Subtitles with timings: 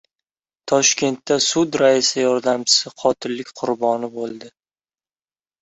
[0.71, 4.51] Toshkentda sud raisi yordamchisi qotillik qurboni bo‘ldi